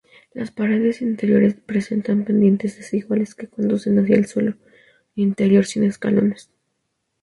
Las 0.33 0.49
paredes 0.49 1.03
interiores 1.03 1.53
presentan 1.53 2.25
pendientes 2.25 2.75
desiguales 2.75 3.35
que 3.35 3.45
conducen 3.47 3.99
hacia 3.99 4.15
el 4.15 4.25
suelo 4.25 4.55
interior 5.13 5.67
sin 5.67 5.83
escalones. 5.83 6.49